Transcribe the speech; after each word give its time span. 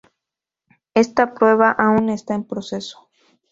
Esta 0.95 1.35
prueba 1.35 1.69
aún 1.69 2.09
está 2.09 2.33
en 2.33 2.43
proceso. 2.43 3.07